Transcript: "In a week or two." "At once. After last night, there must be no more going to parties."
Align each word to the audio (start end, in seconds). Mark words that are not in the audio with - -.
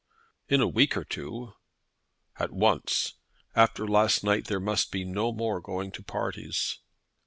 "In 0.49 0.61
a 0.61 0.67
week 0.67 0.97
or 0.97 1.03
two." 1.05 1.53
"At 2.39 2.49
once. 2.51 3.17
After 3.55 3.87
last 3.87 4.23
night, 4.23 4.45
there 4.45 4.59
must 4.59 4.91
be 4.91 5.05
no 5.05 5.31
more 5.31 5.61
going 5.61 5.91
to 5.91 6.01
parties." 6.01 6.79